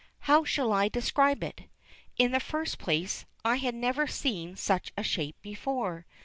How 0.21 0.43
shall 0.43 0.73
I 0.73 0.87
describe 0.89 1.43
it? 1.43 1.65
In 2.17 2.31
the 2.31 2.39
first 2.39 2.79
place, 2.79 3.25
I 3.45 3.57
had 3.57 3.75
never 3.75 4.07
seen 4.07 4.55
such 4.55 4.91
a 4.97 5.03
shape 5.03 5.39
before. 5.43 6.07